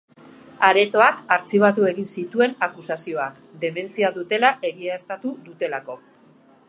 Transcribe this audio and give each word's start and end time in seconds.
Aretoak 0.67 1.19
artxibatu 1.35 1.85
egin 1.91 2.07
zituen 2.21 2.55
akusazioak, 2.69 3.37
dementzia 3.67 4.11
dutela 4.17 4.55
egiaztatu 4.71 5.35
dutelako. 5.51 5.99